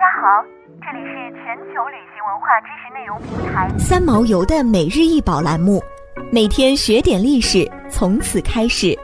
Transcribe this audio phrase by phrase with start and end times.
[0.00, 0.42] 家好，
[0.80, 5.78] 这里是全球旅行文化知识内容平台三毛游的每日一宝栏目，
[6.32, 8.98] 每天学点历史，从此开始。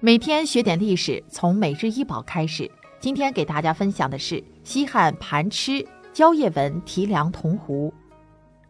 [0.00, 2.68] 每天学点历史，从每日一宝开始。
[2.98, 7.94] 今天给大家分享的是西汉盘螭蕉叶纹提梁铜壶。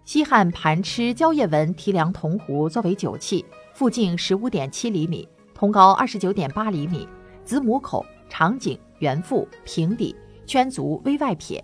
[0.05, 3.43] 西汉盘螭蕉叶纹提梁铜壶作为酒器，
[3.73, 7.09] 腹径十五点七厘米，铜高二十九点八厘米，
[7.45, 10.15] 子母口长颈，圆腹，平底，
[10.47, 11.63] 圈足微外撇，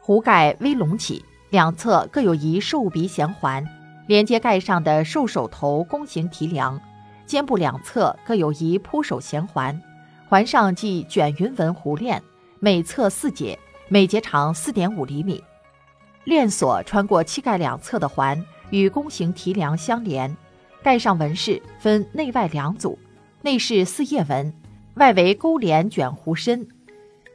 [0.00, 3.66] 壶盖微隆起，两侧各有一兽鼻衔环，
[4.06, 6.80] 连接盖上的兽首头弓形提梁。
[7.26, 9.82] 肩部两侧各有一铺手衔环，
[10.28, 12.22] 环上系卷云纹壶链，
[12.60, 15.42] 每侧四节，每节长四点五厘米。
[16.22, 18.40] 链锁穿过膝盖两侧的环，
[18.70, 20.36] 与弓形提梁相连。
[20.82, 22.96] 盖上纹饰分内外两组，
[23.42, 24.54] 内饰四叶纹，
[24.96, 26.66] 外围勾连卷弧身。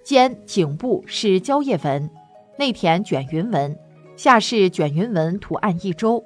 [0.04, 2.10] 肩颈部是蕉叶纹，
[2.58, 3.78] 内填卷云纹，
[4.16, 6.24] 下是卷云纹图案一周。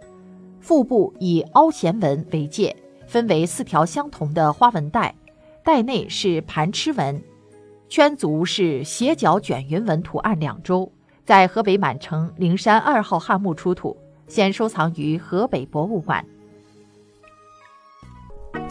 [0.59, 2.75] 腹部以凹弦纹为界。
[3.07, 5.13] 分为四条相同的花纹带，
[5.63, 7.21] 带内是盘螭纹，
[7.87, 10.91] 圈足是斜角卷云纹图案两周，
[11.23, 13.95] 在河北满城灵山二号汉墓出土，
[14.27, 16.25] 现收藏于河北博物馆。